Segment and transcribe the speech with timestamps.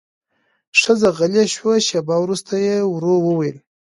[0.79, 3.57] ښځه غلې شوه، شېبه وروسته يې ورو وويل: